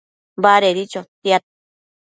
Badedi 0.43 0.83
chotiad 0.91 1.43